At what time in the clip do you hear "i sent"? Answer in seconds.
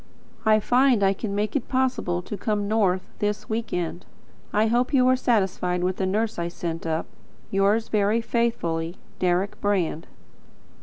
6.39-6.87